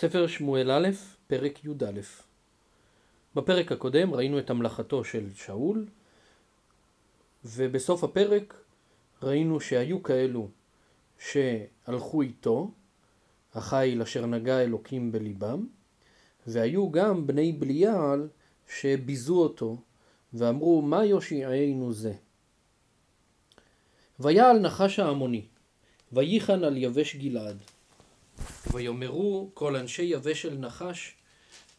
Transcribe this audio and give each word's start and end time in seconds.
ספר 0.00 0.26
שמואל 0.26 0.70
א', 0.70 0.88
פרק 1.26 1.64
י"א. 1.64 2.00
בפרק 3.34 3.72
הקודם 3.72 4.14
ראינו 4.14 4.38
את 4.38 4.50
המלאכתו 4.50 5.04
של 5.04 5.34
שאול, 5.34 5.86
ובסוף 7.44 8.04
הפרק 8.04 8.54
ראינו 9.22 9.60
שהיו 9.60 10.02
כאלו 10.02 10.48
שהלכו 11.18 12.22
איתו, 12.22 12.70
החיל 13.54 14.02
אשר 14.02 14.26
נגע 14.26 14.60
אלוקים 14.60 15.12
בליבם, 15.12 15.66
והיו 16.46 16.90
גם 16.90 17.26
בני 17.26 17.52
בליעל 17.52 18.28
שביזו 18.68 19.42
אותו, 19.42 19.76
ואמרו 20.32 20.82
מה 20.82 21.04
יושיענו 21.04 21.92
זה. 21.92 22.12
ויעל 24.20 24.58
נחש 24.58 24.98
העמוני, 24.98 25.44
וייחן 26.12 26.64
על 26.64 26.76
יבש 26.76 27.16
גלעד. 27.16 27.56
ויאמרו 28.72 29.50
כל 29.54 29.76
אנשי 29.76 30.02
יבש 30.02 30.46
אל 30.46 30.54
נחש, 30.54 31.14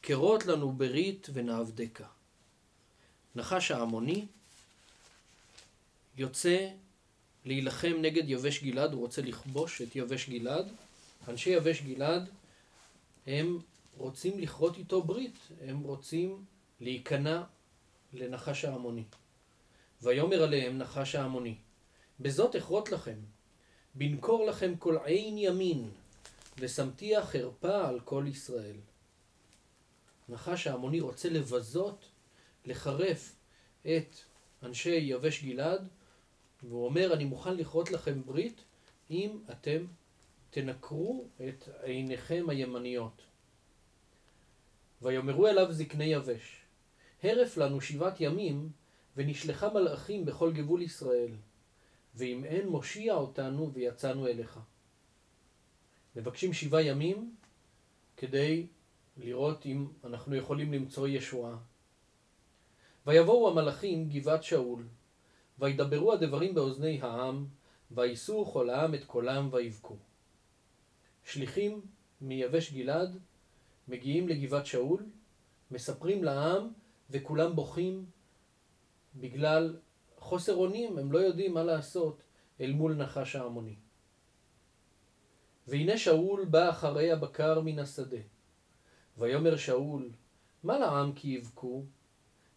כרות 0.03 0.45
לנו 0.45 0.71
ברית 0.71 1.27
ונעבדקה. 1.33 2.05
נחש 3.35 3.71
העמוני 3.71 4.25
יוצא 6.17 6.67
להילחם 7.45 7.93
נגד 8.01 8.29
יבש 8.29 8.63
גלעד, 8.63 8.93
הוא 8.93 9.01
רוצה 9.01 9.21
לכבוש 9.21 9.81
את 9.81 9.95
יבש 9.95 10.29
גלעד. 10.29 10.71
אנשי 11.27 11.49
יבש 11.49 11.81
גלעד 11.81 12.29
הם 13.27 13.59
רוצים 13.97 14.39
לכרות 14.39 14.77
איתו 14.77 15.01
ברית, 15.01 15.37
הם 15.61 15.79
רוצים 15.79 16.45
להיכנע 16.81 17.43
לנחש 18.13 18.65
העמוני. 18.65 19.03
ויאמר 20.01 20.43
עליהם 20.43 20.77
נחש 20.77 21.15
העמוני, 21.15 21.55
בזאת 22.19 22.55
אכרות 22.55 22.91
לכם, 22.91 23.17
בנקור 23.95 24.45
לכם 24.45 24.75
כל 24.75 24.97
עין 25.03 25.37
ימין, 25.37 25.89
ושמתיה 26.61 27.25
חרפה 27.25 27.87
על 27.87 27.99
כל 27.99 28.25
ישראל. 28.27 28.75
נחש 30.29 30.67
העמוני 30.67 30.99
רוצה 30.99 31.29
לבזות, 31.29 32.05
לחרף 32.65 33.35
את 33.81 34.15
אנשי 34.63 34.95
יבש 34.95 35.43
גלעד, 35.43 35.87
והוא 36.63 36.85
אומר, 36.85 37.13
אני 37.13 37.25
מוכן 37.25 37.57
לכרות 37.57 37.91
לכם 37.91 38.23
ברית 38.25 38.63
אם 39.09 39.39
אתם 39.51 39.85
תנקרו 40.49 41.25
את 41.47 41.69
עיניכם 41.83 42.45
הימניות. 42.49 43.21
ויאמרו 45.01 45.47
אליו 45.47 45.73
זקני 45.73 46.05
יבש, 46.05 46.61
הרף 47.23 47.57
לנו 47.57 47.81
שבעת 47.81 48.21
ימים, 48.21 48.69
ונשלחה 49.17 49.69
מלאכים 49.73 50.25
בכל 50.25 50.53
גבול 50.53 50.81
ישראל, 50.81 51.31
ואם 52.15 52.45
אין 52.45 52.67
מושיע 52.67 53.13
אותנו 53.13 53.73
ויצאנו 53.73 54.27
אליך. 54.27 54.59
מבקשים 56.15 56.53
שבעה 56.53 56.83
ימים 56.83 57.35
כדי 58.17 58.67
לראות 59.17 59.65
אם 59.65 59.87
אנחנו 60.03 60.35
יכולים 60.35 60.73
למצוא 60.73 61.07
ישועה. 61.07 61.57
ויבואו 63.07 63.49
המלאכים 63.49 64.09
גבעת 64.09 64.43
שאול, 64.43 64.87
וידברו 65.59 66.13
הדברים 66.13 66.53
באוזני 66.55 67.01
העם, 67.01 67.45
ויישאו 67.91 68.45
כל 68.45 68.69
העם 68.69 68.95
את 68.95 69.03
קולם 69.03 69.49
ויבכו. 69.51 69.95
שליחים 71.23 71.81
מיבש 72.21 72.73
גלעד 72.73 73.17
מגיעים 73.87 74.27
לגבעת 74.27 74.65
שאול, 74.65 75.05
מספרים 75.71 76.23
לעם, 76.23 76.67
וכולם 77.09 77.55
בוכים 77.55 78.05
בגלל 79.15 79.77
חוסר 80.17 80.55
אונים, 80.55 80.97
הם 80.97 81.11
לא 81.11 81.19
יודעים 81.19 81.53
מה 81.53 81.63
לעשות 81.63 82.23
אל 82.61 82.71
מול 82.71 82.93
נחש 82.93 83.35
העמוני. 83.35 83.75
והנה 85.71 85.97
שאול 85.97 86.45
בא 86.45 86.69
אחרי 86.69 87.11
הבקר 87.11 87.61
מן 87.61 87.79
השדה. 87.79 88.17
ויאמר 89.17 89.57
שאול, 89.57 90.09
מה 90.63 90.79
לעם 90.79 91.13
כי 91.13 91.27
יבכו? 91.27 91.83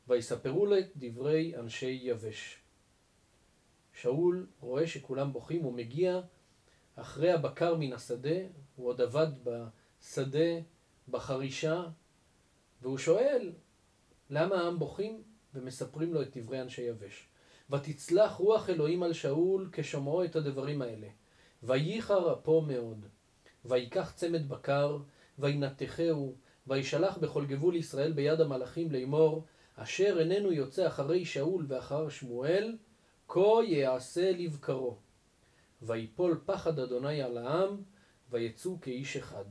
ויספרו 0.09 0.67
לו 0.67 0.79
את 0.79 0.87
דברי 0.97 1.57
אנשי 1.57 2.01
יבש. 2.03 2.59
שאול 3.93 4.47
רואה 4.61 4.87
שכולם 4.87 5.33
בוכים, 5.33 5.63
הוא 5.63 5.73
מגיע 5.73 6.21
אחרי 6.97 7.33
הבקר 7.33 7.75
מן 7.75 7.93
השדה, 7.93 8.39
הוא 8.77 8.89
עוד 8.89 9.01
עבד 9.01 9.29
בשדה, 9.45 10.61
בחרישה, 11.09 11.85
והוא 12.83 12.99
שואל, 12.99 13.53
למה 14.31 14.57
העם 14.57 14.79
בוכים? 14.79 15.23
ומספרים 15.55 16.15
לו 16.15 16.23
את 16.23 16.37
דברי 16.37 16.61
אנשי 16.61 16.83
יבש. 16.83 17.29
ותצלח 17.71 18.33
רוח 18.33 18.71
אלוהים 18.71 19.03
על 19.03 19.13
שאול 19.13 19.69
כשומעו 19.73 20.25
את 20.25 20.37
הדברים 20.37 20.83
האלה. 20.83 21.09
וייחר 21.63 22.33
אפו 22.33 22.61
מאוד. 22.61 23.07
ויקח 23.65 24.13
צמד 24.13 24.49
בקר, 24.49 24.99
וינתחהו, 25.39 26.35
וישלח 26.67 27.19
בכל 27.19 27.47
גבול 27.47 27.77
ישראל 27.77 28.13
ביד 28.13 28.41
המלאכים 28.41 28.93
לאמור, 28.93 29.45
אשר 29.77 30.17
איננו 30.21 30.53
יוצא 30.53 30.87
אחרי 30.87 31.25
שאול 31.25 31.67
ואחר 31.69 32.09
שמואל, 32.09 32.77
כה 33.29 33.65
יעשה 33.65 34.33
לבקרו. 34.33 34.97
ויפול 35.83 36.41
פחד 36.47 36.79
אדוני 36.79 37.23
על 37.23 37.39
העם, 37.39 37.83
ויצאו 38.31 38.81
כאיש 38.81 39.17
אחד. 39.17 39.45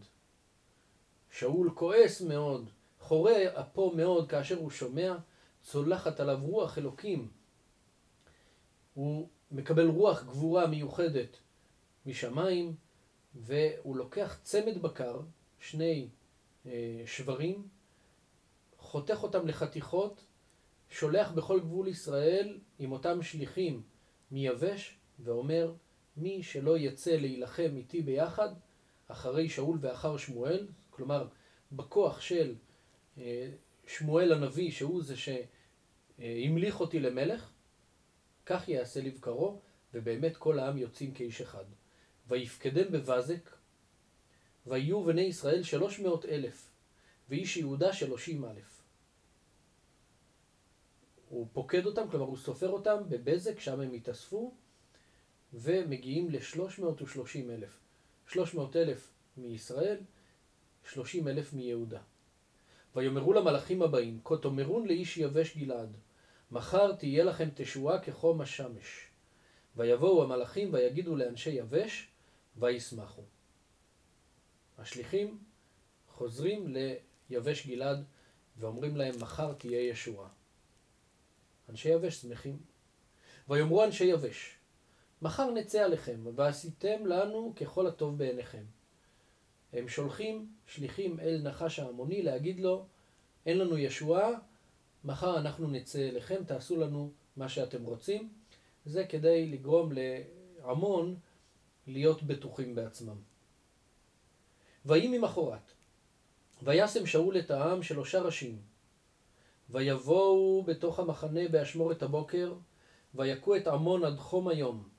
שאול 1.31 1.71
כועס 1.75 2.21
מאוד, 2.21 2.69
חורה 2.99 3.59
אפו 3.59 3.91
מאוד 3.95 4.29
כאשר 4.29 4.57
הוא 4.57 4.69
שומע, 4.69 5.15
צולחת 5.61 6.19
עליו 6.19 6.39
רוח 6.41 6.77
אלוקים. 6.77 7.31
הוא 8.93 9.27
מקבל 9.51 9.87
רוח 9.87 10.23
גבורה 10.23 10.67
מיוחדת 10.67 11.37
משמיים, 12.05 12.75
והוא 13.35 13.97
לוקח 13.97 14.39
צמד 14.43 14.81
בקר, 14.81 15.19
שני 15.59 16.07
אה, 16.65 17.03
שברים, 17.05 17.67
חותך 18.77 19.23
אותם 19.23 19.47
לחתיכות, 19.47 20.25
שולח 20.89 21.31
בכל 21.31 21.59
גבול 21.59 21.87
ישראל 21.87 22.59
עם 22.79 22.91
אותם 22.91 23.21
שליחים 23.21 23.81
מיבש, 24.31 24.97
ואומר, 25.19 25.73
מי 26.17 26.43
שלא 26.43 26.77
יצא 26.77 27.11
להילחם 27.11 27.71
איתי 27.75 28.01
ביחד, 28.01 28.49
אחרי 29.07 29.49
שאול 29.49 29.77
ואחר 29.81 30.17
שמואל, 30.17 30.67
כלומר, 30.89 31.27
בכוח 31.71 32.21
של 32.21 32.55
אה, 33.17 33.49
שמואל 33.87 34.33
הנביא, 34.33 34.71
שהוא 34.71 35.03
זה 35.03 35.15
שהמליך 35.17 36.79
אותי 36.79 36.99
למלך, 36.99 37.51
כך 38.45 38.69
יעשה 38.69 39.01
לבקרו, 39.01 39.59
ובאמת 39.93 40.37
כל 40.37 40.59
העם 40.59 40.77
יוצאים 40.77 41.13
כאיש 41.13 41.41
אחד. 41.41 41.65
ויפקדם 42.27 42.91
בבזק, 42.91 43.49
ויהיו 44.67 45.03
בני 45.03 45.21
ישראל 45.21 45.63
שלוש 45.63 45.99
מאות 45.99 46.25
אלף, 46.25 46.71
ואיש 47.29 47.57
יהודה 47.57 47.93
שלושים 47.93 48.45
אלף. 48.45 48.81
הוא 51.29 51.47
פוקד 51.53 51.85
אותם, 51.85 52.09
כלומר 52.09 52.25
הוא 52.25 52.37
סופר 52.37 52.69
אותם 52.69 52.97
בבזק, 53.09 53.59
שם 53.59 53.79
הם 53.79 53.93
התאספו, 53.93 54.53
ומגיעים 55.53 56.29
לשלוש 56.29 56.79
מאות 56.79 57.01
ושלושים 57.01 57.51
אלף. 57.51 57.79
שלוש 58.27 58.53
מאות 58.53 58.75
אלף 58.75 59.11
מישראל, 59.37 59.97
שלושים 60.91 61.27
אלף 61.27 61.53
מיהודה. 61.53 62.01
ויאמרו 62.95 63.33
למלאכים 63.33 63.81
הבאים, 63.81 64.19
כה 64.23 64.37
תאמרון 64.37 64.87
לאיש 64.87 65.17
יבש 65.17 65.57
גלעד, 65.57 65.97
מחר 66.51 66.95
תהיה 66.95 67.23
לכם 67.23 67.49
תשועה 67.55 67.99
כחום 67.99 68.41
השמש. 68.41 69.07
ויבואו 69.75 70.23
המלאכים 70.23 70.73
ויגידו 70.73 71.15
לאנשי 71.15 71.49
יבש, 71.49 72.12
וישמחו. 72.57 73.21
השליחים 74.77 75.43
חוזרים 76.07 76.75
ליבש 77.29 77.67
גלעד 77.67 78.05
ואומרים 78.57 78.97
להם 78.97 79.13
מחר 79.19 79.53
תהיה 79.53 79.89
ישועה. 79.89 80.29
אנשי 81.69 81.89
יבש 81.89 82.15
שמחים. 82.15 82.57
ויאמרו 83.49 83.83
אנשי 83.83 84.05
יבש 84.05 84.57
מחר 85.21 85.51
נצא 85.51 85.83
עליכם 85.83 86.19
ועשיתם 86.35 87.05
לנו 87.05 87.53
ככל 87.55 87.87
הטוב 87.87 88.17
בעיניכם. 88.17 88.63
הם 89.73 89.87
שולחים 89.87 90.51
שליחים 90.67 91.19
אל 91.19 91.41
נחש 91.43 91.79
העמוני 91.79 92.21
להגיד 92.21 92.59
לו 92.59 92.85
אין 93.45 93.57
לנו 93.57 93.77
ישועה 93.77 94.29
מחר 95.03 95.39
אנחנו 95.39 95.67
נצא 95.67 96.09
אליכם 96.09 96.43
תעשו 96.43 96.77
לנו 96.77 97.11
מה 97.37 97.49
שאתם 97.49 97.83
רוצים. 97.83 98.29
זה 98.85 99.05
כדי 99.05 99.45
לגרום 99.45 99.91
לעמון 99.91 101.15
להיות 101.87 102.23
בטוחים 102.23 102.75
בעצמם. 102.75 103.17
ויהי 104.85 105.17
ממחרת, 105.17 105.71
וישם 106.63 107.05
שאול 107.05 107.39
את 107.39 107.51
העם 107.51 107.83
שלושה 107.83 108.21
ראשים, 108.21 108.61
ויבואו 109.69 110.63
בתוך 110.67 110.99
המחנה 110.99 111.47
באשמורת 111.47 112.03
הבוקר, 112.03 112.53
ויכו 113.15 113.55
את 113.55 113.67
עמון 113.67 114.05
עד 114.05 114.17
חום 114.17 114.47
היום, 114.47 114.89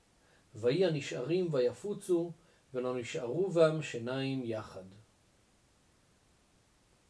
ויהי 0.55 0.85
הנשארים 0.85 1.53
ויפוצו, 1.53 2.31
ולא 2.73 2.99
נשארו 2.99 3.51
בם 3.51 3.81
שיניים 3.81 4.41
יחד. 4.43 4.83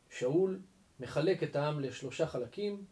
שאול 0.10 0.60
מחלק 1.00 1.44
את 1.44 1.56
העם 1.56 1.80
לשלושה 1.80 2.28
חלקים, 2.28 2.86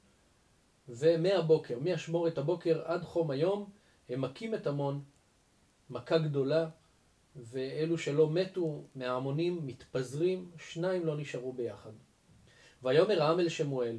ומהבוקר, 0.90 1.80
מאשמורת 1.80 2.38
הבוקר 2.38 2.82
עד 2.86 3.04
חום 3.04 3.32
היום, 3.32 3.70
הם 4.10 4.22
מכים 4.22 4.56
את 4.56 4.68
עמון, 4.68 5.04
מכה 5.90 6.18
גדולה, 6.18 6.70
ואלו 7.36 7.98
שלא 7.98 8.30
מתו 8.30 8.84
מההמונים 8.96 9.68
מתפזרים, 9.68 10.52
שניים 10.58 11.06
לא 11.06 11.18
נשארו 11.18 11.54
ביחד. 11.54 11.92
ויאמר 12.84 13.24
העם 13.24 13.40
אל 13.40 13.50
שמואל, 13.50 13.98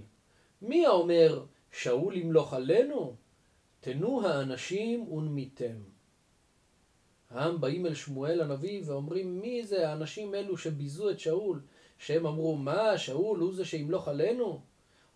מי 0.62 0.86
האומר 0.86 1.44
שאול 1.72 2.16
ימלוך 2.16 2.54
עלינו? 2.54 3.16
תנו 3.80 4.26
האנשים 4.26 5.12
ונמיתם. 5.12 5.76
העם 7.30 7.60
באים 7.60 7.86
אל 7.86 7.94
שמואל 7.94 8.40
הנביא 8.40 8.82
ואומרים, 8.86 9.40
מי 9.40 9.66
זה 9.66 9.88
האנשים 9.88 10.34
אלו 10.34 10.56
שביזו 10.56 11.10
את 11.10 11.20
שאול? 11.20 11.60
שהם 11.98 12.26
אמרו, 12.26 12.56
מה, 12.56 12.98
שאול 12.98 13.38
הוא 13.38 13.54
זה 13.54 13.64
שימלוך 13.64 14.08
עלינו? 14.08 14.60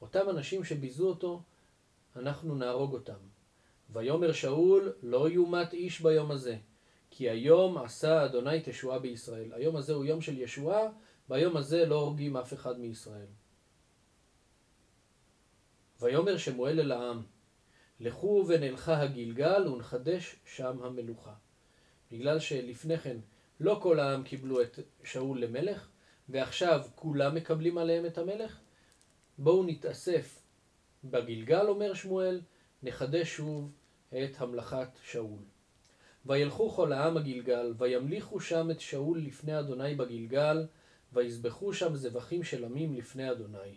אותם 0.03 0.31
אנשים 0.31 0.65
שביזו 0.65 1.09
אותו, 1.09 1.43
אנחנו 2.17 2.55
נהרוג 2.55 2.93
אותם. 2.93 3.38
ויאמר 3.91 4.33
שאול, 4.33 4.93
לא 5.03 5.29
יומת 5.29 5.73
איש 5.73 6.01
ביום 6.01 6.31
הזה, 6.31 6.57
כי 7.11 7.31
היום 7.31 7.79
עשה 7.79 8.25
אדוני 8.25 8.61
תשועה 8.65 8.99
בישראל. 8.99 9.53
היום 9.53 9.77
הזה 9.77 9.93
הוא 9.93 10.05
יום 10.05 10.21
של 10.21 10.39
ישועה, 10.39 10.81
ביום 11.29 11.57
הזה 11.57 11.87
לא 11.87 11.95
הורגים 11.95 12.37
אף 12.37 12.53
אחד 12.55 12.81
מישראל. 12.81 13.27
ויאמר 16.01 16.37
שמואל 16.37 16.81
אל 16.81 16.93
העם, 16.93 17.23
לכו 18.01 18.45
ונלכה 18.49 19.01
הגלגל 19.01 19.69
ונחדש 19.69 20.37
שם 20.45 20.83
המלוכה. 20.83 21.35
בגלל 22.13 22.39
שלפני 22.39 22.99
כן 22.99 23.17
לא 23.61 23.79
כל 23.83 24.01
העם 24.01 24.23
קיבלו 24.23 24.63
את 24.63 24.79
שאול 25.05 25.41
למלך, 25.41 25.89
ועכשיו 26.29 26.87
כולם 26.95 27.35
מקבלים 27.35 27.79
עליהם 27.79 28.07
את 28.07 28.19
המלך, 28.19 28.59
בואו 29.39 29.65
נתאסף 29.65 30.43
בגלגל, 31.05 31.67
אומר 31.67 31.95
שמואל, 31.95 32.41
נחדש 32.83 33.37
שוב 33.37 33.71
את 34.09 34.41
המלכת 34.41 34.89
שאול. 35.03 35.43
וילכו 36.27 36.71
כל 36.71 36.93
העם 36.93 37.17
הגלגל, 37.17 37.75
וימליכו 37.79 38.41
שם 38.41 38.71
את 38.71 38.81
שאול 38.81 39.19
לפני 39.19 39.59
אדוני 39.59 39.95
בגלגל, 39.95 40.67
ויזבחו 41.13 41.73
שם 41.73 41.97
זבחים 41.97 42.45
של 42.45 42.65
עמים 42.65 42.95
לפני 42.95 43.31
אדוני. 43.31 43.75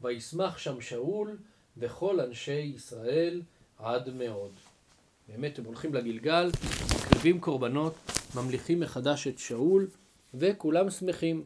וישמח 0.00 0.58
שם 0.58 0.80
שאול 0.80 1.38
וכל 1.76 2.20
אנשי 2.20 2.52
ישראל 2.52 3.42
עד 3.78 4.14
מאוד. 4.14 4.52
באמת, 5.28 5.58
הם 5.58 5.64
הולכים 5.64 5.94
לגלגל, 5.94 6.50
מקריבים 6.96 7.40
קורבנות, 7.40 7.94
ממליכים 8.34 8.80
מחדש 8.80 9.26
את 9.26 9.38
שאול, 9.38 9.88
וכולם 10.34 10.90
שמחים. 10.90 11.44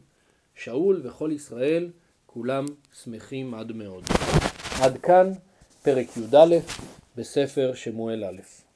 שאול 0.55 1.01
וכל 1.03 1.31
ישראל, 1.33 1.91
כולם 2.25 2.65
שמחים 3.03 3.53
עד 3.53 3.71
מאוד. 3.71 4.03
עד 4.81 4.97
כאן 4.97 5.31
פרק 5.83 6.17
י"א 6.17 6.55
בספר 7.15 7.71
שמואל 7.75 8.23
א'. 8.23 8.70